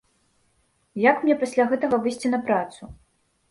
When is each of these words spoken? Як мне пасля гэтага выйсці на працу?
Як 1.09 1.17
мне 1.27 1.35
пасля 1.45 1.63
гэтага 1.75 2.01
выйсці 2.07 2.35
на 2.35 2.43
працу? 2.51 2.93